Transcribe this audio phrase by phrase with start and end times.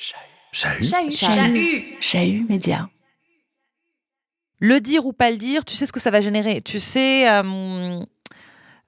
[0.00, 0.82] Chahut.
[0.82, 1.10] Chahut.
[1.10, 1.96] Chahut.
[2.00, 2.88] Chahut média.
[4.58, 6.62] Le dire ou pas le dire, tu sais ce que ça va générer.
[6.62, 8.00] Tu sais euh,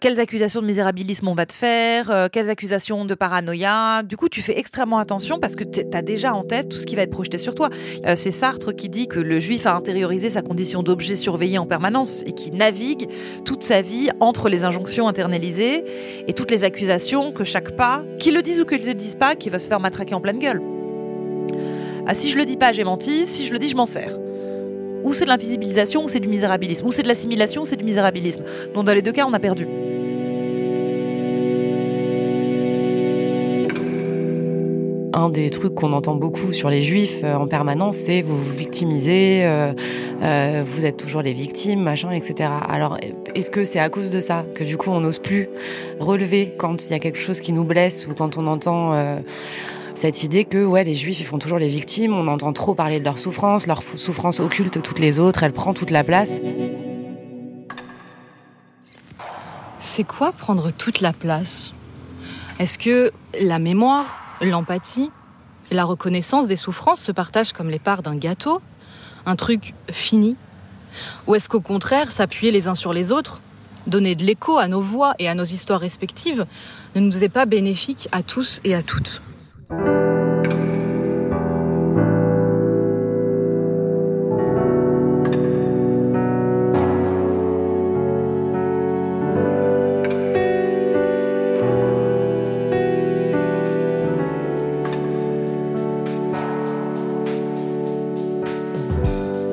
[0.00, 4.02] quelles accusations de misérabilisme on va te faire, euh, quelles accusations de paranoïa.
[4.02, 6.86] Du coup, tu fais extrêmement attention parce que tu as déjà en tête tout ce
[6.86, 7.68] qui va être projeté sur toi.
[8.06, 11.66] Euh, c'est Sartre qui dit que le juif a intériorisé sa condition d'objet surveillé en
[11.66, 13.10] permanence et qui navigue
[13.44, 15.84] toute sa vie entre les injonctions internalisées
[16.26, 19.16] et toutes les accusations que chaque pas, qu'ils le disent ou qu'ils ne le disent
[19.16, 20.71] pas, qui va se faire matraquer en pleine gueule.
[22.06, 23.26] Ah, si je le dis pas, j'ai menti.
[23.26, 24.18] Si je le dis, je m'en sers.
[25.04, 26.86] Ou c'est de l'invisibilisation, ou c'est du misérabilisme.
[26.86, 28.42] Ou c'est de l'assimilation, ou c'est du misérabilisme.
[28.74, 29.66] Donc dans les deux cas, on a perdu.
[35.14, 38.54] Un des trucs qu'on entend beaucoup sur les juifs euh, en permanence, c'est vous vous
[38.54, 39.74] victimisez, euh,
[40.22, 42.48] euh, vous êtes toujours les victimes, machin, etc.
[42.66, 42.96] Alors,
[43.34, 45.50] est-ce que c'est à cause de ça que du coup on n'ose plus
[46.00, 48.94] relever quand il y a quelque chose qui nous blesse ou quand on entend
[49.94, 52.98] cette idée que ouais les juifs ils font toujours les victimes, on entend trop parler
[52.98, 56.40] de leur souffrance, leur souffrance occulte toutes les autres, elle prend toute la place.
[59.78, 61.72] C'est quoi prendre toute la place?
[62.58, 65.10] Est-ce que la mémoire, l'empathie,
[65.70, 68.60] la reconnaissance des souffrances se partagent comme les parts d'un gâteau?
[69.26, 70.36] Un truc fini?
[71.26, 73.40] Ou est-ce qu'au contraire, s'appuyer les uns sur les autres,
[73.86, 76.46] donner de l'écho à nos voix et à nos histoires respectives,
[76.94, 79.22] ne nous est pas bénéfique à tous et à toutes?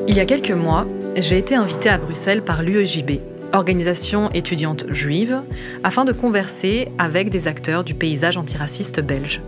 [0.09, 3.20] Il y a quelques mois, j'ai été invitée à Bruxelles par l'UEJB,
[3.54, 5.44] organisation étudiante juive,
[5.83, 9.39] afin de converser avec des acteurs du paysage antiraciste belge.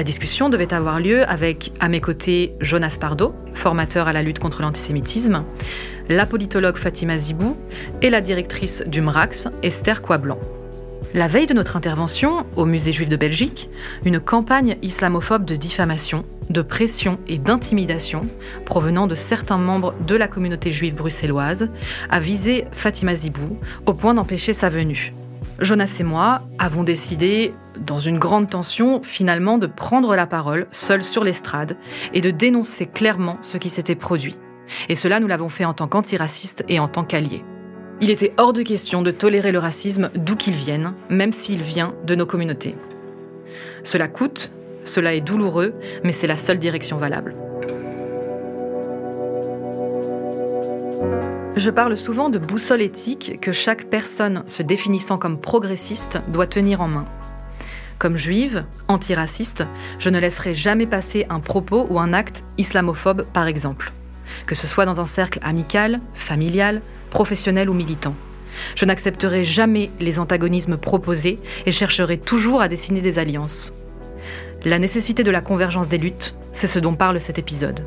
[0.00, 4.38] La discussion devait avoir lieu avec, à mes côtés, Jonas Pardo, formateur à la lutte
[4.38, 5.44] contre l'antisémitisme,
[6.08, 7.54] la politologue Fatima Zibou
[8.00, 10.38] et la directrice du MRAX, Esther Coiblanc.
[11.12, 13.68] La veille de notre intervention, au Musée juif de Belgique,
[14.06, 18.26] une campagne islamophobe de diffamation, de pression et d'intimidation
[18.64, 21.68] provenant de certains membres de la communauté juive bruxelloise
[22.08, 25.12] a visé Fatima Zibou au point d'empêcher sa venue.
[25.58, 31.02] Jonas et moi avons décidé, dans une grande tension, finalement de prendre la parole, seuls
[31.02, 31.76] sur l'estrade,
[32.12, 34.36] et de dénoncer clairement ce qui s'était produit.
[34.88, 37.44] Et cela, nous l'avons fait en tant qu'antiracistes et en tant qu'alliés.
[38.00, 41.94] Il était hors de question de tolérer le racisme d'où qu'il vienne, même s'il vient
[42.06, 42.76] de nos communautés.
[43.82, 44.52] Cela coûte,
[44.84, 45.74] cela est douloureux,
[46.04, 47.34] mais c'est la seule direction valable.
[51.56, 56.80] Je parle souvent de boussole éthique que chaque personne se définissant comme progressiste doit tenir
[56.80, 57.04] en main.
[58.00, 59.66] Comme juive, antiraciste,
[59.98, 63.92] je ne laisserai jamais passer un propos ou un acte islamophobe, par exemple.
[64.46, 66.80] Que ce soit dans un cercle amical, familial,
[67.10, 68.14] professionnel ou militant.
[68.74, 73.74] Je n'accepterai jamais les antagonismes proposés et chercherai toujours à dessiner des alliances.
[74.64, 77.84] La nécessité de la convergence des luttes, c'est ce dont parle cet épisode.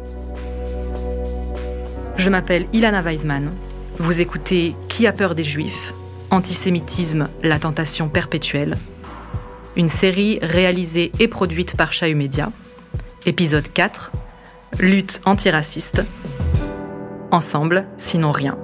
[2.18, 3.52] Je m'appelle Ilana Weisman.
[3.98, 5.96] Vous écoutez Qui a peur des Juifs?
[6.30, 8.78] Antisémitisme, la tentation perpétuelle.
[9.76, 12.52] Une série réalisée et produite par Chahut Média.
[13.26, 14.12] Épisode 4
[14.80, 16.04] Lutte antiraciste.
[17.32, 18.56] Ensemble, sinon rien.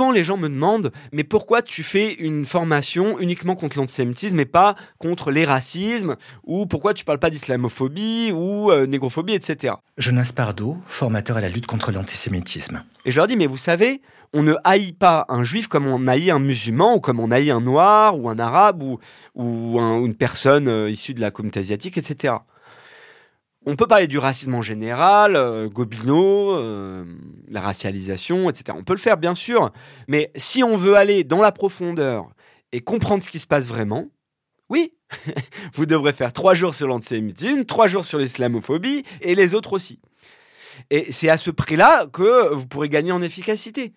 [0.00, 4.46] Souvent, les gens me demandent, mais pourquoi tu fais une formation uniquement contre l'antisémitisme et
[4.46, 9.74] pas contre les racismes Ou pourquoi tu parles pas d'islamophobie ou euh, négrophobie, etc.
[9.98, 12.82] Jonas Pardo, formateur à la lutte contre l'antisémitisme.
[13.04, 14.00] Et je leur dis, mais vous savez,
[14.32, 17.50] on ne haït pas un juif comme on haït un musulman ou comme on haït
[17.50, 18.98] un noir ou un arabe ou,
[19.34, 22.32] ou un- une personne euh, issue de la communauté asiatique, etc.
[23.66, 26.56] On peut parler du racisme en général, euh, Gobineau,
[27.48, 28.76] la racialisation, etc.
[28.78, 29.70] On peut le faire, bien sûr.
[30.08, 32.30] Mais si on veut aller dans la profondeur
[32.72, 34.08] et comprendre ce qui se passe vraiment,
[34.70, 34.94] oui,
[35.74, 40.00] vous devrez faire trois jours sur l'antisémitisme, trois jours sur l'islamophobie et les autres aussi.
[40.88, 43.92] Et c'est à ce prix-là que vous pourrez gagner en efficacité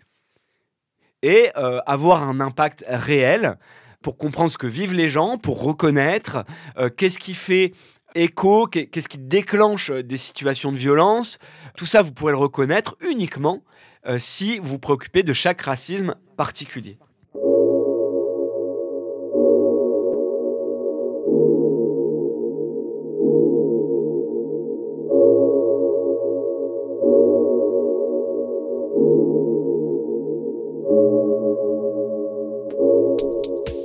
[1.21, 3.57] et euh, avoir un impact réel
[4.01, 6.44] pour comprendre ce que vivent les gens, pour reconnaître
[6.77, 7.71] euh, qu'est-ce qui fait
[8.15, 11.38] écho, qu'est- qu'est-ce qui déclenche euh, des situations de violence.
[11.77, 13.63] Tout ça, vous pourrez le reconnaître uniquement
[14.07, 16.98] euh, si vous vous préoccupez de chaque racisme particulier.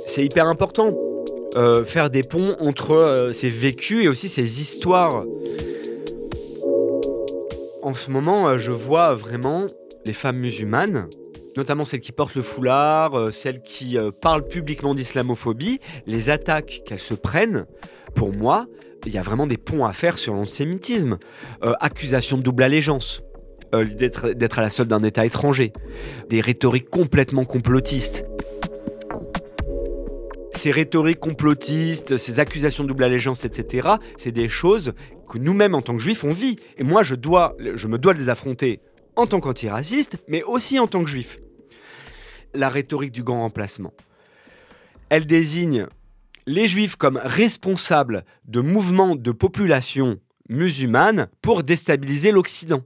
[0.05, 0.93] C'est hyper important.
[1.55, 5.23] Euh, faire des ponts entre euh, ces vécus et aussi ces histoires.
[7.81, 9.65] En ce moment, euh, je vois vraiment
[10.05, 11.09] les femmes musulmanes,
[11.57, 16.99] notamment celles qui portent le foulard, euh, celles qui parlent publiquement d'islamophobie, les attaques qu'elles
[16.99, 17.65] se prennent.
[18.15, 18.67] Pour moi,
[19.05, 21.17] il y a vraiment des ponts à faire sur l'antisémitisme.
[21.63, 23.23] Euh, accusation de double allégeance,
[23.73, 25.71] d'être à la solde d'un État étranger,
[26.29, 28.25] des rhétoriques complètement complotistes.
[30.59, 34.91] Ces rhétoriques complotistes, ces accusations de double allégeance, etc., c'est des choses
[35.29, 36.57] que nous-mêmes, en tant que juifs, on vit.
[36.75, 38.81] Et moi, je, dois, je me dois de les affronter
[39.15, 41.39] en tant qu'antiraciste, mais aussi en tant que juif.
[42.53, 43.93] La rhétorique du grand remplacement.
[45.07, 45.87] Elle désigne
[46.45, 50.19] les juifs comme responsables de mouvements de population
[50.49, 52.81] musulmane pour déstabiliser l'Occident.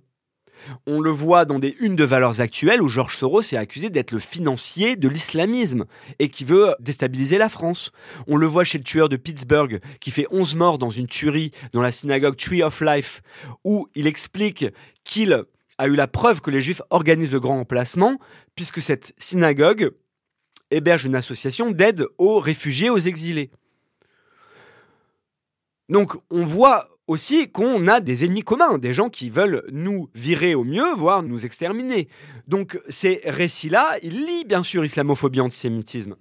[0.87, 4.11] On le voit dans des unes de valeurs actuelles où Georges Soros est accusé d'être
[4.11, 5.85] le financier de l'islamisme
[6.19, 7.91] et qui veut déstabiliser la France.
[8.27, 11.51] On le voit chez le tueur de Pittsburgh qui fait 11 morts dans une tuerie
[11.73, 13.21] dans la synagogue Tree of Life
[13.63, 14.65] où il explique
[15.03, 15.45] qu'il
[15.77, 18.17] a eu la preuve que les juifs organisent le grand emplacement
[18.55, 19.91] puisque cette synagogue
[20.71, 23.51] héberge une association d'aide aux réfugiés, aux exilés.
[25.89, 30.55] Donc on voit aussi qu'on a des ennemis communs, des gens qui veulent nous virer
[30.55, 32.07] au mieux, voire nous exterminer.
[32.47, 36.15] Donc ces récits-là, ils lient bien sûr islamophobie, antisémitisme.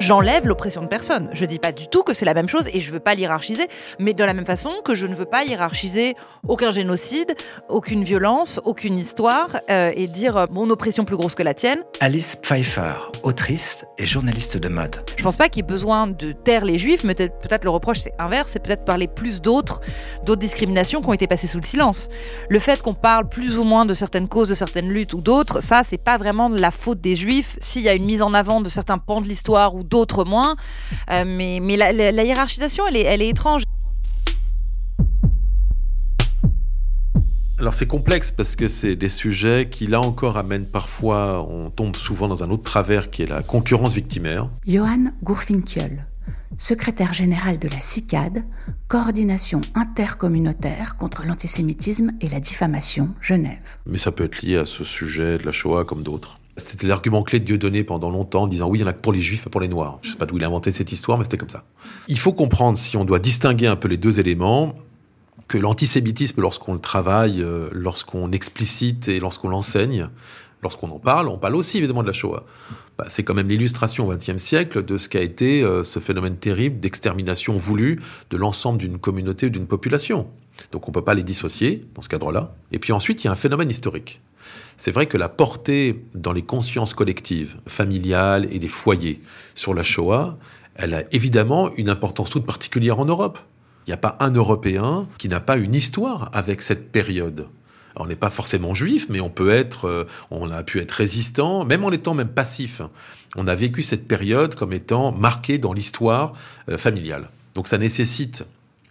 [0.00, 1.28] J'enlève l'oppression de personne.
[1.34, 3.68] Je dis pas du tout que c'est la même chose et je veux pas l'hiérarchiser,
[3.98, 6.14] mais de la même façon que je ne veux pas hiérarchiser
[6.48, 7.34] aucun génocide,
[7.68, 11.80] aucune violence, aucune histoire euh, et dire euh, mon oppression plus grosse que la tienne.
[12.00, 12.94] Alice Pfeiffer,
[13.24, 14.96] autrice et journaliste de mode.
[15.18, 17.70] Je pense pas qu'il y ait besoin de taire les juifs, mais peut-être peut-être le
[17.70, 19.82] reproche c'est inverse, c'est peut-être parler plus d'autres
[20.24, 22.08] d'autres discriminations qui ont été passées sous le silence.
[22.48, 25.62] Le fait qu'on parle plus ou moins de certaines causes, de certaines luttes ou d'autres,
[25.62, 27.56] ça c'est pas vraiment de la faute des juifs.
[27.60, 30.56] S'il y a une mise en avant de certains pans de l'histoire ou d'autres moins,
[31.10, 33.62] euh, mais mais la, la- la hiérarchisation elle est elle est étrange.
[37.58, 41.94] Alors c'est complexe parce que c'est des sujets qui là encore amènent parfois, on tombe
[41.94, 44.48] souvent dans un autre travers qui est la concurrence victimaire.
[44.66, 46.06] Johan Gourfinkiel,
[46.56, 48.44] secrétaire général de la CICAD,
[48.88, 53.76] coordination intercommunautaire contre l'antisémitisme et la diffamation, Genève.
[53.84, 56.39] Mais ça peut être lié à ce sujet de la Shoah comme d'autres.
[56.60, 59.12] C'était l'argument clé de Dieudonné pendant longtemps, disant oui, il y en a que pour
[59.12, 59.98] les juifs, pas pour les noirs.
[60.02, 61.64] Je sais pas d'où il a inventé cette histoire, mais c'était comme ça.
[62.08, 64.74] Il faut comprendre, si on doit distinguer un peu les deux éléments,
[65.48, 70.08] que l'antisémitisme, lorsqu'on le travaille, euh, lorsqu'on explicite et lorsqu'on l'enseigne,
[70.62, 72.44] lorsqu'on en parle, on parle aussi évidemment de la Shoah.
[72.96, 76.36] Bah, c'est quand même l'illustration au XXe siècle de ce qu'a été euh, ce phénomène
[76.36, 77.98] terrible d'extermination voulue
[78.30, 80.28] de l'ensemble d'une communauté ou d'une population.
[80.72, 82.54] Donc on ne peut pas les dissocier dans ce cadre-là.
[82.72, 84.20] Et puis ensuite, il y a un phénomène historique.
[84.76, 89.20] C'est vrai que la portée dans les consciences collectives, familiales et des foyers
[89.54, 90.38] sur la Shoah,
[90.74, 93.38] elle a évidemment une importance toute particulière en Europe.
[93.86, 97.48] Il n'y a pas un Européen qui n'a pas une histoire avec cette période.
[97.96, 101.64] On n'est pas forcément juif, mais on peut être, euh, on a pu être résistant,
[101.64, 102.82] même en étant même passif.
[103.36, 106.32] On a vécu cette période comme étant marquée dans l'histoire
[106.68, 107.28] euh, familiale.
[107.54, 108.44] Donc ça nécessite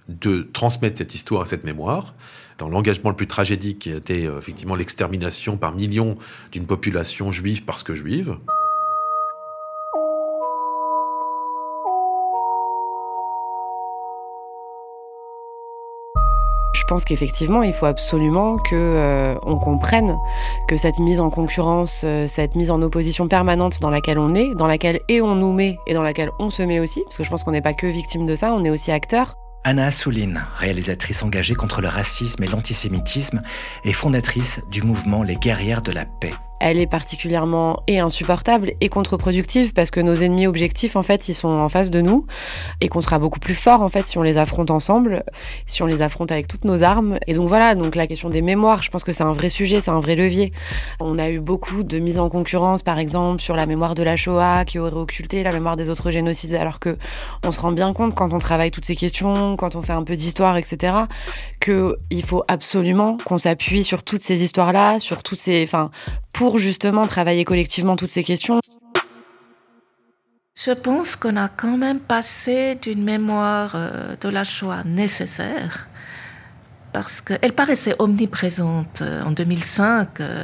[0.10, 2.14] de transmettre cette histoire et cette mémoire
[2.58, 6.18] dans l'engagement le plus tragédique qui a été euh, effectivement l'extermination par millions
[6.52, 8.36] d'une population juive parce que juive.
[16.74, 20.18] Je pense qu'effectivement, il faut absolument que euh, on comprenne
[20.68, 24.56] que cette mise en concurrence, euh, cette mise en opposition permanente dans laquelle on est,
[24.56, 27.24] dans laquelle et on nous met et dans laquelle on se met aussi, parce que
[27.24, 29.36] je pense qu'on n'est pas que victime de ça, on est aussi acteur.
[29.64, 33.42] Anna Assouline, réalisatrice engagée contre le racisme et l'antisémitisme
[33.84, 36.34] et fondatrice du mouvement Les Guerrières de la Paix.
[36.60, 41.34] Elle est particulièrement et insupportable et contre-productive parce que nos ennemis objectifs, en fait, ils
[41.34, 42.26] sont en face de nous
[42.82, 45.24] et qu'on sera beaucoup plus fort, en fait, si on les affronte ensemble,
[45.66, 47.18] si on les affronte avec toutes nos armes.
[47.28, 49.82] Et donc voilà, donc la question des mémoires, je pense que c'est un vrai sujet,
[49.82, 50.52] c'est un vrai levier.
[51.00, 54.16] On a eu beaucoup de mises en concurrence, par exemple, sur la mémoire de la
[54.16, 56.96] Shoah qui aurait occulté la mémoire des autres génocides, alors que
[57.46, 60.04] on se rend bien compte quand on travaille toutes ces questions, quand on fait un
[60.04, 60.94] peu d'histoire, etc.,
[61.60, 65.92] que il faut absolument qu'on s'appuie sur toutes ces histoires-là, sur toutes ces, enfin,
[66.34, 68.60] pour justement travailler collectivement toutes ces questions.
[70.56, 75.88] Je pense qu'on a quand même passé d'une mémoire euh, de la Shoah nécessaire
[76.92, 80.20] parce qu'elle paraissait omniprésente euh, en 2005.
[80.20, 80.44] euh,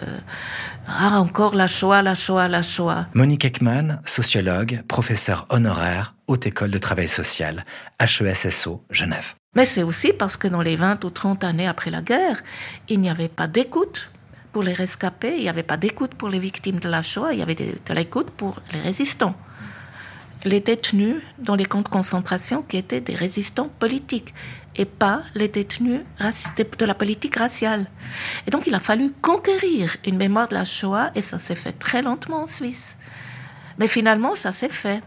[0.88, 3.08] ah, encore la Shoah, la Shoah, la Shoah.
[3.14, 7.66] Monique Ekman, sociologue, professeur honoraire, Haute École de Travail Social,
[8.00, 9.34] HESSO, Genève.
[9.56, 12.44] Mais c'est aussi parce que dans les 20 ou 30 années après la guerre,
[12.90, 14.12] il n'y avait pas d'écoute
[14.56, 17.40] pour les rescapés, il n'y avait pas d'écoute pour les victimes de la Shoah, il
[17.40, 19.36] y avait de, l'écoute pour les résistants.
[20.46, 24.34] Les détenus dans les camps de concentration qui étaient des résistants politiques
[24.78, 26.00] et pas les détenus
[26.80, 27.88] de la politique raciale.
[28.48, 31.74] Et donc il a fallu conquérir une mémoire de la Shoah et ça s'est fait
[31.74, 32.96] très lentement en Suisse.
[33.78, 35.04] Mais finalement, ça s'est fait.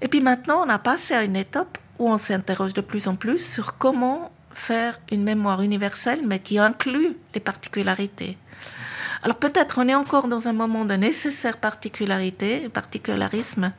[0.00, 3.16] Et puis maintenant, on a passé à une étape où on s'interroge de plus en
[3.16, 8.36] plus sur comment faire une mémoire universelle, mais qui inclut les particularités.
[9.22, 13.72] Alors peut-être on est encore dans un moment de nécessaire particularité, particularisme.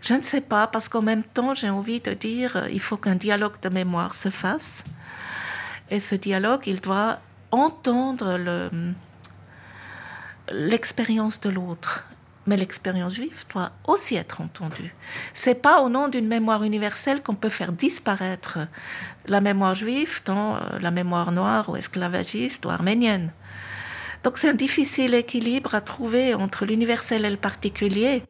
[0.00, 3.14] Je ne sais pas, parce qu'en même temps, j'ai envie de dire, il faut qu'un
[3.16, 4.84] dialogue de mémoire se fasse.
[5.90, 7.18] Et ce dialogue, il doit
[7.50, 8.70] entendre le-
[10.52, 12.08] l'expérience de l'autre.
[12.46, 14.94] Mais l'expérience juive doit aussi être entendue.
[15.34, 18.58] C'est pas au nom d'une mémoire universelle qu'on peut faire disparaître
[19.26, 23.32] la mémoire juive dans euh, la mémoire noire ou esclavagiste ou arménienne.
[24.22, 28.22] Donc c'est un difficile équilibre à trouver entre l'universel et le particulier.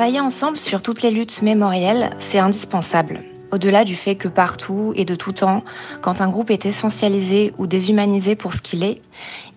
[0.00, 3.20] Travailler ensemble sur toutes les luttes mémorielles, c'est indispensable.
[3.52, 5.62] Au-delà du fait que partout et de tout temps,
[6.00, 9.02] quand un groupe est essentialisé ou déshumanisé pour ce qu'il est,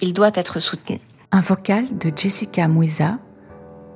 [0.01, 0.99] il doit être soutenu.
[1.31, 3.19] Un vocal de Jessica Mouiza,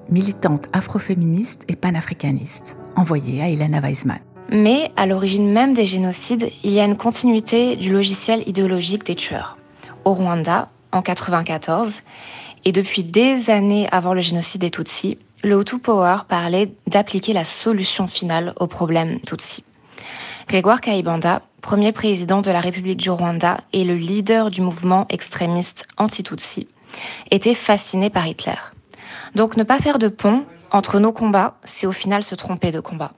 [0.09, 4.19] militante afroféministe et panafricaniste, envoyé à Elena Weizmann.
[4.49, 9.15] Mais à l'origine même des génocides, il y a une continuité du logiciel idéologique des
[9.15, 9.57] tueurs.
[10.05, 12.03] Au Rwanda, en 1994,
[12.63, 17.45] et depuis des années avant le génocide des Tutsis, le Hutu Power parlait d'appliquer la
[17.45, 19.63] solution finale au problème Tutsi.
[20.47, 25.85] Grégoire Kaibanda, premier président de la République du Rwanda et le leader du mouvement extrémiste
[25.97, 26.67] anti-Tutsi,
[27.31, 28.55] était fasciné par Hitler.
[29.35, 32.79] Donc ne pas faire de pont entre nos combats, c'est au final se tromper de
[32.79, 33.13] combat.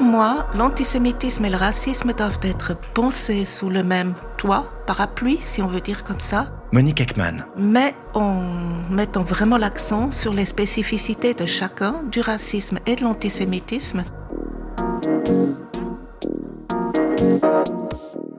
[0.00, 5.60] Pour moi, l'antisémitisme et le racisme doivent être pensés sous le même toit, parapluie, si
[5.60, 8.40] on veut dire comme ça, Monique Ekman, mais en
[8.88, 14.04] mettant vraiment l'accent sur les spécificités de chacun, du racisme et de l'antisémitisme.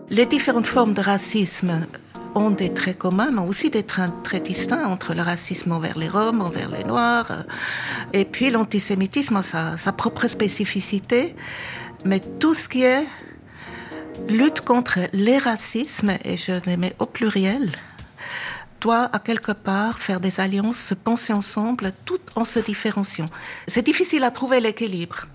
[0.09, 1.85] Les différentes formes de racisme
[2.35, 6.09] ont des traits communs, mais aussi des traits très distincts entre le racisme envers les
[6.09, 7.43] Roms, envers les Noirs, euh,
[8.13, 11.35] et puis l'antisémitisme a sa, sa propre spécificité.
[12.05, 13.05] Mais tout ce qui est
[14.27, 17.71] lutte contre les racismes, et je les mets au pluriel,
[18.79, 23.27] doit à quelque part faire des alliances, se penser ensemble, tout en se différenciant.
[23.67, 25.27] C'est difficile à trouver l'équilibre.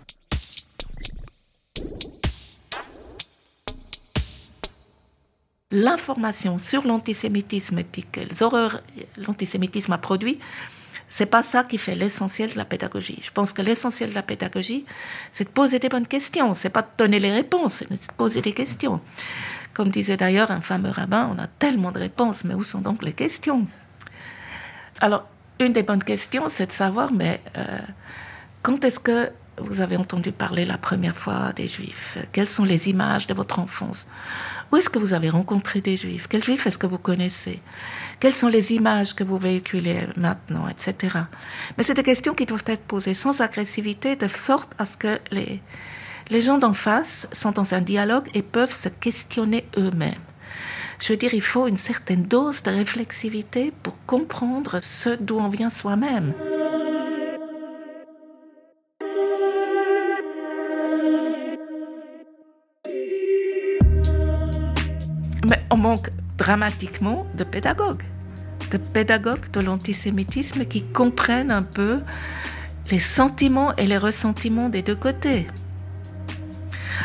[5.76, 8.80] L'information sur l'antisémitisme et puis quelles horreurs
[9.18, 10.38] l'antisémitisme a produit,
[11.06, 13.18] c'est pas ça qui fait l'essentiel de la pédagogie.
[13.22, 14.86] Je pense que l'essentiel de la pédagogie,
[15.32, 16.54] c'est de poser des bonnes questions.
[16.54, 19.02] C'est pas de donner les réponses, c'est de poser des questions.
[19.74, 23.02] Comme disait d'ailleurs un fameux rabbin, on a tellement de réponses, mais où sont donc
[23.02, 23.66] les questions?
[25.00, 25.26] Alors,
[25.60, 27.78] une des bonnes questions, c'est de savoir, mais euh,
[28.62, 32.16] quand est-ce que vous avez entendu parler la première fois des Juifs?
[32.32, 34.08] Quelles sont les images de votre enfance?
[34.72, 36.26] Où est-ce que vous avez rencontré des Juifs?
[36.28, 37.60] Quels Juifs est-ce que vous connaissez?
[38.18, 41.16] Quelles sont les images que vous véhiculez maintenant, etc.
[41.76, 45.18] Mais c'est des questions qui doivent être posées sans agressivité, de sorte à ce que
[45.30, 45.62] les,
[46.30, 50.14] les gens d'en face sont dans un dialogue et peuvent se questionner eux-mêmes.
[50.98, 55.48] Je veux dire, il faut une certaine dose de réflexivité pour comprendre ce d'où on
[55.48, 56.32] vient soi-même.
[65.46, 68.02] Mais on manque dramatiquement de pédagogues,
[68.72, 72.02] de pédagogues de l'antisémitisme qui comprennent un peu
[72.90, 75.46] les sentiments et les ressentiments des deux côtés.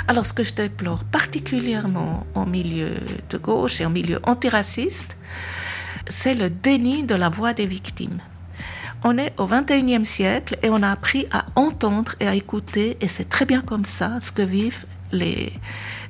[0.07, 2.89] Alors ce que je déplore particulièrement en milieu
[3.29, 5.17] de gauche et en milieu antiraciste,
[6.07, 8.21] c'est le déni de la voix des victimes.
[9.03, 13.07] On est au 21e siècle et on a appris à entendre et à écouter, et
[13.07, 15.53] c'est très bien comme ça, ce que vivent les,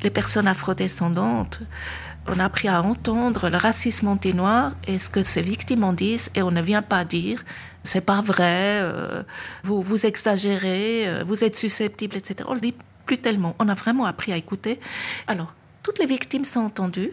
[0.03, 1.59] les personnes afrodescendantes
[2.27, 6.29] on a appris à entendre le racisme anti-noir et ce que ces victimes en disent
[6.35, 7.43] et on ne vient pas dire
[7.83, 9.23] c'est pas vrai, euh,
[9.63, 12.47] vous, vous exagérez, euh, vous êtes susceptible, etc.
[12.47, 12.75] On le dit
[13.05, 13.55] plus tellement.
[13.57, 14.79] On a vraiment appris à écouter.
[15.25, 17.11] Alors, toutes les victimes sont entendues,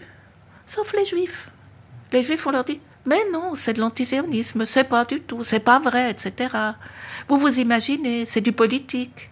[0.66, 1.50] sauf les juifs.
[2.12, 5.60] Les juifs, on leur dit mais non, c'est de l'antisionisme, c'est pas du tout, c'est
[5.60, 6.54] pas vrai, etc.
[7.26, 9.30] Vous vous imaginez, c'est du politique.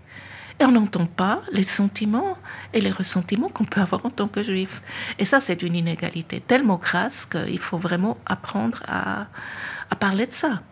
[0.59, 2.39] Et on n'entend pas les sentiments
[2.73, 4.83] et les ressentiments qu'on peut avoir en tant que juif.
[5.19, 9.27] Et ça, c'est une inégalité tellement crasse qu'il faut vraiment apprendre à,
[9.91, 10.63] à parler de ça.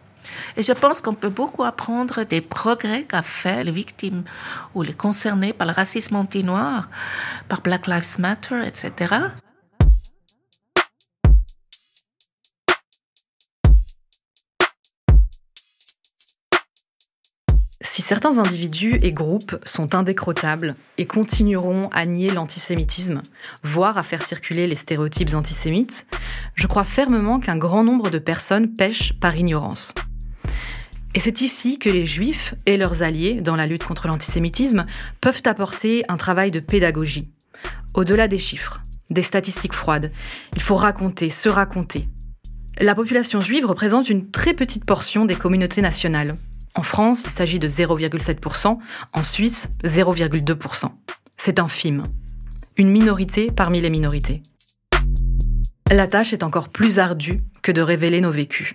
[0.57, 4.25] Et je pense qu'on peut beaucoup apprendre des progrès qu'a fait les victimes
[4.75, 6.89] ou les concernés par le racisme anti-noir,
[7.49, 9.17] par Black Lives Matter, etc.
[18.05, 23.23] certains individus et groupes sont indécrottables et continueront à nier l'antisémitisme,
[23.63, 26.07] voire à faire circuler les stéréotypes antisémites,
[26.55, 29.95] je crois fermement qu'un grand nombre de personnes pêchent par ignorance.
[31.15, 34.85] Et c'est ici que les juifs et leurs alliés dans la lutte contre l'antisémitisme
[35.23, 37.31] peuvent apporter un travail de pédagogie.
[37.95, 40.13] Au-delà des chiffres, des statistiques froides,
[40.55, 42.07] il faut raconter, se raconter.
[42.79, 46.37] La population juive représente une très petite portion des communautés nationales.
[46.75, 48.79] En France, il s'agit de 0,7%,
[49.13, 50.91] en Suisse, 0,2%.
[51.37, 52.03] C'est infime.
[52.77, 54.43] Une minorité parmi les minorités.
[55.91, 58.73] La tâche est encore plus ardue que de révéler nos vécus.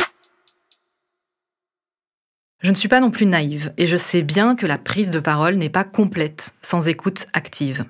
[2.61, 5.19] Je ne suis pas non plus naïve et je sais bien que la prise de
[5.19, 7.85] parole n'est pas complète sans écoute active.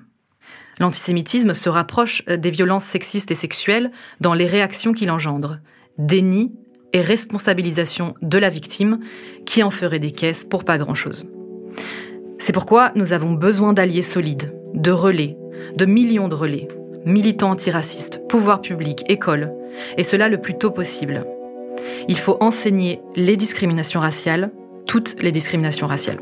[0.78, 3.90] L'antisémitisme se rapproche des violences sexistes et sexuelles
[4.20, 5.58] dans les réactions qu'il engendre.
[5.98, 6.52] Déni
[6.92, 9.00] et responsabilisation de la victime
[9.46, 11.26] qui en ferait des caisses pour pas grand-chose.
[12.38, 15.36] C'est pourquoi nous avons besoin d'alliés solides, de relais,
[15.76, 16.68] de millions de relais,
[17.04, 19.52] militants antiracistes, pouvoirs publics, écoles,
[19.96, 21.26] et cela le plus tôt possible.
[22.08, 24.50] Il faut enseigner les discriminations raciales,
[24.86, 26.20] toutes les discriminations raciales.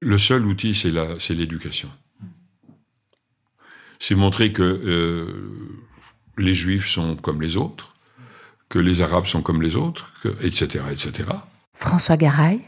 [0.00, 1.88] Le seul outil, c'est l'éducation.
[3.98, 5.72] C'est montrer que euh,
[6.38, 7.94] les Juifs sont comme les autres,
[8.68, 11.30] que les Arabes sont comme les autres, etc., etc.
[11.74, 12.60] François Garay,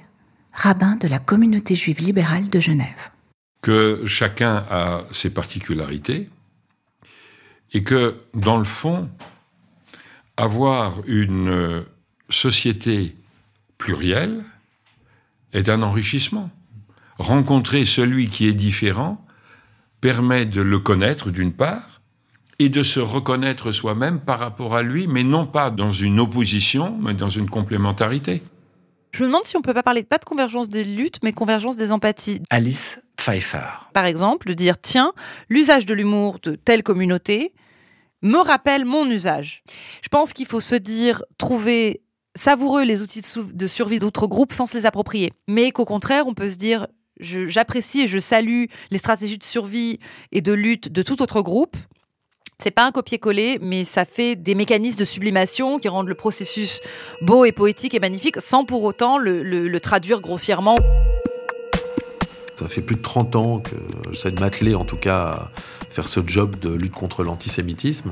[0.53, 3.11] rabbin de la communauté juive libérale de Genève.
[3.62, 6.29] Que chacun a ses particularités
[7.73, 9.11] et que, dans le fond,
[10.37, 11.83] avoir une euh,
[12.29, 13.17] société
[13.77, 14.45] plurielle
[15.53, 16.51] est un enrichissement.
[17.19, 19.25] Rencontrer celui qui est différent
[20.00, 22.00] permet de le connaître d'une part
[22.58, 26.96] et de se reconnaître soi-même par rapport à lui, mais non pas dans une opposition,
[27.00, 28.42] mais dans une complémentarité.
[29.12, 31.76] Je me demande si on peut pas parler pas de convergence des luttes, mais convergence
[31.76, 32.42] des empathies.
[32.50, 33.88] Alice Pfeiffer.
[33.92, 35.12] Par exemple, de dire tiens,
[35.48, 37.52] l'usage de l'humour de telle communauté
[38.22, 39.62] me rappelle mon usage.
[40.02, 42.02] Je pense qu'il faut se dire trouver
[42.34, 46.34] savoureux les outils de, survie d'autres groupes sans se les approprier, mais qu'au contraire, on
[46.34, 46.87] peut se dire
[47.20, 49.98] j'apprécie et je salue les stratégies de survie
[50.33, 51.76] et de lutte de tout autre groupe.
[52.61, 56.81] C'est pas un copier-coller, mais ça fait des mécanismes de sublimation qui rendent le processus
[57.22, 60.74] beau et poétique et magnifique sans pour autant le, traduire grossièrement.
[62.57, 63.76] Ça fait plus de 30 ans que
[64.11, 65.50] j'essaie de m'atteler, en tout cas, à
[65.88, 68.11] faire ce job de lutte contre l'antisémitisme.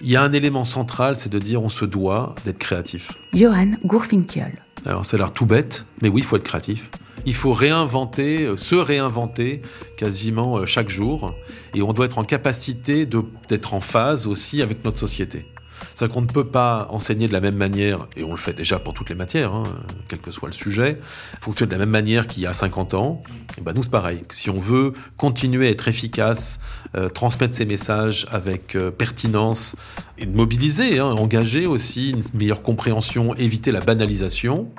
[0.00, 3.12] Il y a un élément central, c'est de dire on se doit d'être créatif.
[3.32, 4.64] Johan Gourfinkiel.
[4.84, 6.90] Alors, ça a l'air tout bête, mais oui, il faut être créatif.
[7.24, 9.62] Il faut réinventer, euh, se réinventer
[9.96, 11.34] quasiment euh, chaque jour.
[11.74, 15.46] Et on doit être en capacité d'être en phase aussi avec notre société.
[15.94, 18.78] C'est-à-dire qu'on ne peut pas enseigner de la même manière, et on le fait déjà
[18.78, 19.64] pour toutes les matières, hein,
[20.06, 20.98] quel que soit le sujet,
[21.40, 23.22] fonctionner de la même manière qu'il y a 50 ans.
[23.58, 24.22] Et ben nous, c'est pareil.
[24.30, 26.60] Si on veut continuer à être efficace,
[26.96, 29.74] euh, transmettre ces messages avec pertinence,
[30.18, 34.70] et de mobiliser, hein, engager aussi une meilleure compréhension, éviter la banalisation,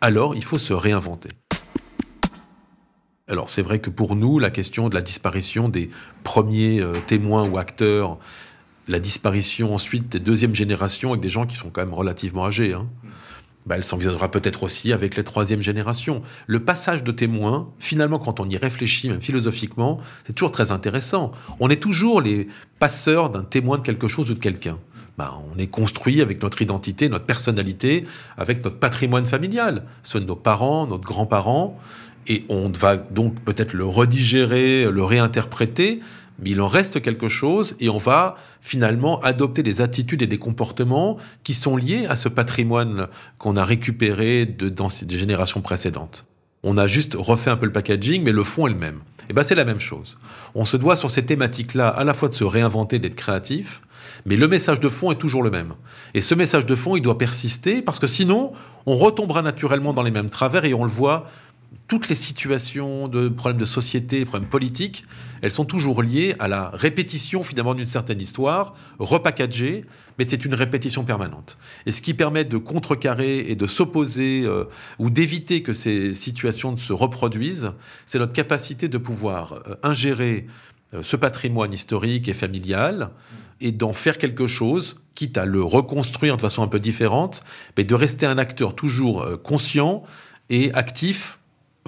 [0.00, 1.28] alors il faut se réinventer.
[3.30, 5.88] Alors c'est vrai que pour nous, la question de la disparition des
[6.24, 8.18] premiers euh, témoins ou acteurs,
[8.88, 12.72] la disparition ensuite des deuxièmes générations avec des gens qui sont quand même relativement âgés,
[12.72, 12.88] hein,
[13.66, 16.22] bah, elle s'envisagera peut-être aussi avec les troisièmes générations.
[16.48, 21.30] Le passage de témoins, finalement, quand on y réfléchit, même philosophiquement, c'est toujours très intéressant.
[21.60, 22.48] On est toujours les
[22.80, 24.78] passeurs d'un témoin de quelque chose ou de quelqu'un.
[25.18, 30.24] Bah, on est construit avec notre identité, notre personnalité, avec notre patrimoine familial, ceux de
[30.24, 31.78] nos parents, nos grands-parents
[32.26, 36.00] et on va donc peut-être le redigérer, le réinterpréter,
[36.40, 40.38] mais il en reste quelque chose et on va finalement adopter des attitudes et des
[40.38, 46.26] comportements qui sont liés à ce patrimoine qu'on a récupéré de, dans des générations précédentes.
[46.62, 49.00] On a juste refait un peu le packaging, mais le fond est le même.
[49.28, 50.18] Et ben c'est la même chose.
[50.54, 53.80] On se doit sur ces thématiques-là à la fois de se réinventer, d'être créatif,
[54.26, 55.74] mais le message de fond est toujours le même.
[56.14, 58.52] Et ce message de fond, il doit persister parce que sinon,
[58.86, 61.26] on retombera naturellement dans les mêmes travers et on le voit
[61.90, 65.04] toutes les situations de problèmes de société, problèmes politiques,
[65.42, 69.84] elles sont toujours liées à la répétition finalement d'une certaine histoire, repackagée,
[70.16, 71.58] mais c'est une répétition permanente.
[71.86, 74.66] Et ce qui permet de contrecarrer et de s'opposer euh,
[75.00, 77.72] ou d'éviter que ces situations ne se reproduisent,
[78.06, 80.46] c'est notre capacité de pouvoir euh, ingérer
[80.94, 83.10] euh, ce patrimoine historique et familial
[83.60, 87.42] et d'en faire quelque chose, quitte à le reconstruire de façon un peu différente,
[87.76, 90.04] mais de rester un acteur toujours conscient
[90.50, 91.39] et actif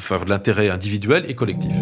[0.02, 1.74] faveur de l'intérêt individuel et collectif.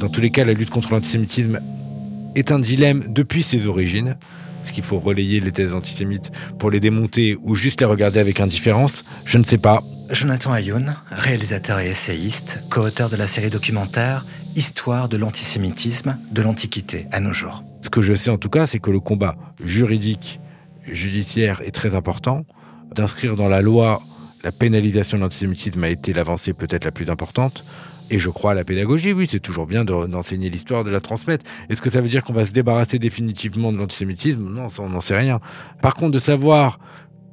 [0.00, 1.60] Dans tous les cas, la lutte contre l'antisémitisme
[2.34, 4.16] est un dilemme depuis ses origines.
[4.62, 8.40] Est-ce qu'il faut relayer les thèses antisémites pour les démonter ou juste les regarder avec
[8.40, 9.04] indifférence?
[9.24, 9.82] Je ne sais pas.
[10.12, 17.06] Jonathan Ayoun, réalisateur et essayiste, co-auteur de la série documentaire Histoire de l'antisémitisme de l'Antiquité
[17.12, 17.62] à nos jours.
[17.82, 20.40] Ce que je sais en tout cas, c'est que le combat juridique,
[20.90, 22.44] judiciaire est très important.
[22.92, 24.02] D'inscrire dans la loi
[24.42, 27.64] la pénalisation de l'antisémitisme a été l'avancée peut-être la plus importante.
[28.10, 31.44] Et je crois à la pédagogie, oui, c'est toujours bien d'enseigner l'histoire, de la transmettre.
[31.68, 34.42] Est-ce que ça veut dire qu'on va se débarrasser définitivement de l'antisémitisme?
[34.42, 35.38] Non, on n'en sait rien.
[35.80, 36.80] Par contre, de savoir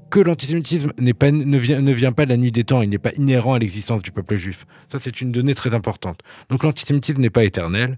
[0.09, 3.13] que l'antisémitisme ne, vient, ne vient pas de la nuit des temps, il n'est pas
[3.17, 4.65] inhérent à l'existence du peuple juif.
[4.91, 6.21] Ça, c'est une donnée très importante.
[6.49, 7.97] Donc l'antisémitisme n'est pas éternel.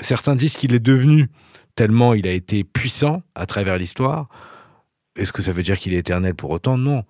[0.00, 1.28] Certains disent qu'il est devenu
[1.74, 4.28] tellement il a été puissant à travers l'histoire.
[5.16, 6.76] Est-ce que ça veut dire qu'il est éternel pour autant?
[6.76, 7.04] Non.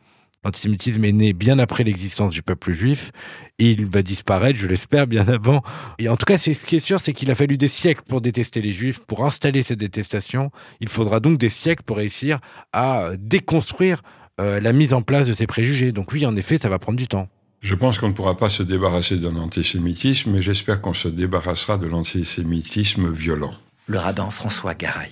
[0.45, 3.11] L'antisémitisme est né bien après l'existence du peuple juif
[3.59, 5.63] et il va disparaître, je l'espère, bien avant.
[5.99, 8.23] Et en tout cas, ce qui est sûr, c'est qu'il a fallu des siècles pour
[8.23, 10.51] détester les juifs, pour installer cette détestation.
[10.81, 12.39] Il faudra donc des siècles pour réussir
[12.73, 14.01] à déconstruire
[14.41, 15.93] euh, la mise en place de ces préjugés.
[15.93, 17.29] Donc oui, en effet, ça va prendre du temps.
[17.61, 21.77] Je pense qu'on ne pourra pas se débarrasser d'un antisémitisme, mais j'espère qu'on se débarrassera
[21.77, 23.53] de l'antisémitisme violent.
[23.87, 25.11] Le rabbin François Garay.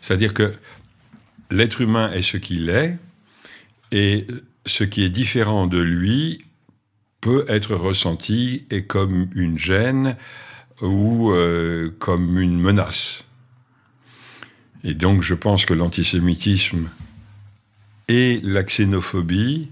[0.00, 0.54] C'est-à-dire que
[1.50, 2.96] l'être humain est ce qu'il est,
[3.92, 4.26] et
[4.64, 6.44] ce qui est différent de lui
[7.20, 10.16] peut être ressenti comme une gêne
[10.82, 13.26] ou euh, comme une menace.
[14.84, 16.88] Et donc je pense que l'antisémitisme
[18.08, 19.68] et la xénophobie,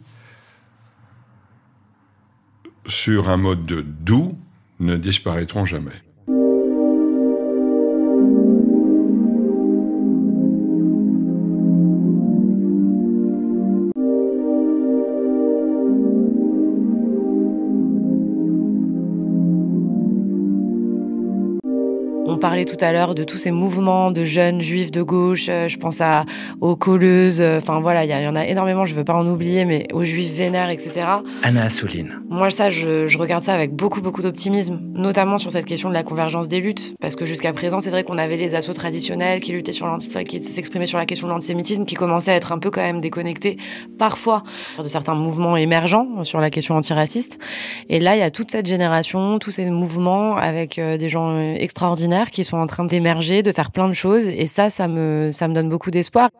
[2.87, 4.37] sur un mode de doux,
[4.81, 6.04] ne disparaîtront jamais.
[22.55, 25.47] Parlait tout à l'heure de tous ces mouvements de jeunes juifs de gauche.
[25.49, 26.25] Euh, je pense à
[26.61, 27.41] aux colleuses.
[27.41, 28.85] Euh, enfin voilà, il y, en a énormément.
[28.85, 31.05] Je veux pas en oublier, mais aux juifs vénères, etc.
[31.43, 32.21] Anna Assouline.
[32.31, 35.95] Moi, ça, je, je regarde ça avec beaucoup, beaucoup d'optimisme, notamment sur cette question de
[35.95, 39.41] la convergence des luttes, parce que jusqu'à présent, c'est vrai qu'on avait les assauts traditionnels
[39.41, 42.61] qui luttaient sur qui s'exprimaient sur la question de l'antisémitisme, qui commençaient à être un
[42.61, 43.57] peu quand même déconnectés,
[43.99, 44.45] parfois,
[44.79, 47.37] de certains mouvements émergents sur la question antiraciste.
[47.89, 51.37] Et là, il y a toute cette génération, tous ces mouvements avec euh, des gens
[51.41, 54.29] extraordinaires qui sont en train d'émerger, de faire plein de choses.
[54.29, 56.31] Et ça, ça me, ça me donne beaucoup d'espoir.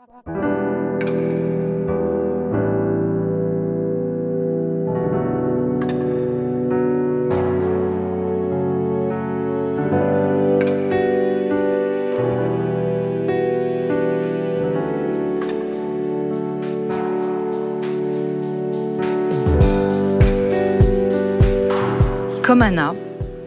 [22.43, 22.95] Comme Anna,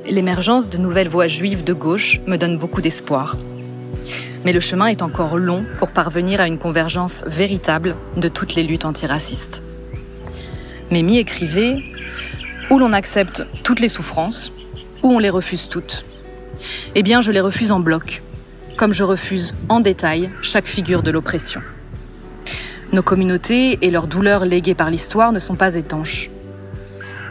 [0.10, 3.38] l'émergence de nouvelles voix juives de gauche me donne beaucoup d'espoir.
[4.46, 8.63] Mais le chemin est encore long pour parvenir à une convergence véritable de toutes les
[8.63, 9.63] luttes antiracistes.
[10.91, 11.78] Mimi écrivait
[12.70, 14.52] Où l'on accepte toutes les souffrances,
[15.04, 16.06] ou on les refuse toutes.
[16.96, 18.22] Eh bien, je les refuse en bloc,
[18.78, 21.62] comme je refuse en détail chaque figure de l'oppression.
[22.93, 26.30] Nos communautés et leurs douleurs léguées par l'histoire ne sont pas étanches.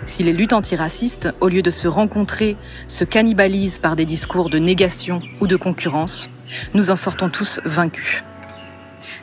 [0.07, 4.59] Si les luttes antiracistes, au lieu de se rencontrer, se cannibalisent par des discours de
[4.59, 6.31] négation ou de concurrence,
[6.75, 8.23] nous en sortons tous vaincus.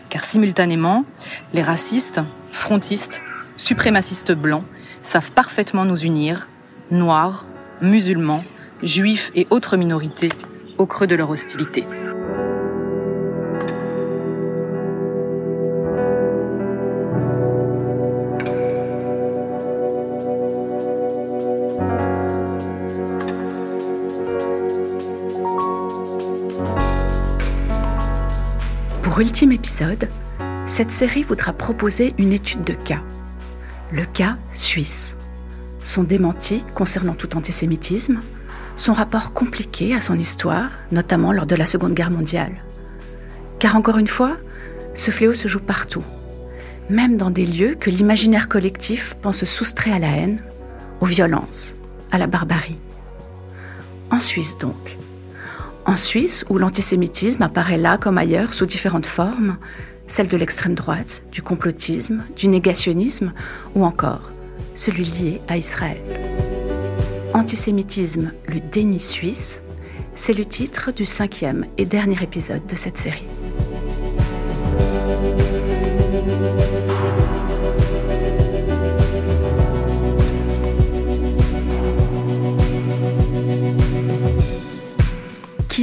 [0.09, 1.05] Car simultanément,
[1.53, 3.23] les racistes, frontistes,
[3.55, 4.65] suprémacistes blancs
[5.01, 6.49] savent parfaitement nous unir,
[6.91, 7.45] noirs,
[7.81, 8.43] musulmans,
[8.83, 10.29] juifs et autres minorités,
[10.77, 11.85] au creux de leur hostilité.
[29.13, 30.09] Pour Ultime épisode,
[30.65, 33.03] cette série voudra proposer une étude de cas.
[33.91, 35.17] Le cas suisse.
[35.83, 38.21] Son démenti concernant tout antisémitisme,
[38.75, 42.63] son rapport compliqué à son histoire, notamment lors de la Seconde Guerre mondiale.
[43.59, 44.35] Car encore une fois,
[44.95, 46.03] ce fléau se joue partout,
[46.89, 50.41] même dans des lieux que l'imaginaire collectif pense soustraits à la haine,
[51.01, 51.75] aux violences,
[52.09, 52.79] à la barbarie.
[54.09, 54.97] En Suisse donc.
[55.85, 59.57] En Suisse, où l'antisémitisme apparaît là comme ailleurs sous différentes formes,
[60.07, 63.33] celle de l'extrême droite, du complotisme, du négationnisme
[63.75, 64.31] ou encore
[64.75, 66.01] celui lié à Israël.
[67.33, 69.61] Antisémitisme, le déni suisse,
[70.15, 73.25] c'est le titre du cinquième et dernier épisode de cette série.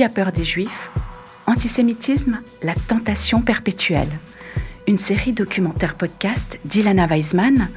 [0.03, 0.91] A peur des juifs
[1.47, 4.09] Antisémitisme, la tentation perpétuelle.
[4.89, 7.69] Une série documentaire podcast d'Ilana Weisman,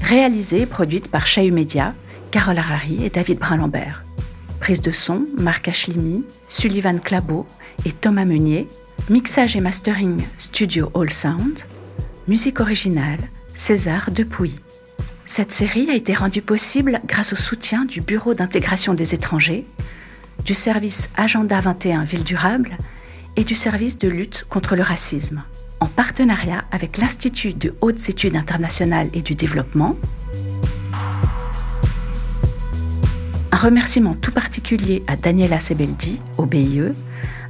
[0.00, 1.94] réalisée et produite par Chahu Media,
[2.30, 4.04] Carole Harari et David Brun-Lambert.
[4.60, 7.46] Prise de son, Marc Ashlimi, Sullivan Clabot
[7.84, 8.68] et Thomas Meunier.
[9.10, 11.64] Mixage et mastering, Studio All Sound.
[12.28, 13.18] Musique originale,
[13.56, 14.54] César Depuy.
[15.26, 19.66] Cette série a été rendue possible grâce au soutien du Bureau d'intégration des étrangers,
[20.44, 22.76] du service Agenda 21 Ville Durable
[23.36, 25.42] et du service de lutte contre le racisme,
[25.80, 29.96] en partenariat avec l'Institut de hautes études internationales et du développement.
[33.52, 36.92] Un remerciement tout particulier à Daniela Sebeldi, au BIE,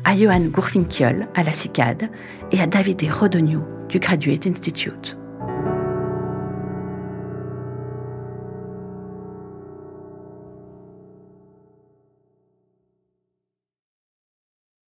[0.04, 2.10] à Johan Gourfinkiol, à la CICAD,
[2.50, 5.16] et à David Rodogno, du Graduate Institute.